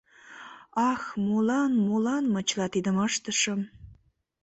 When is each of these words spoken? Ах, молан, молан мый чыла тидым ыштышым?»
Ах, 0.91 1.01
молан, 1.25 1.71
молан 1.85 2.23
мый 2.33 2.43
чыла 2.49 2.67
тидым 2.73 2.97
ыштышым?» 3.07 3.59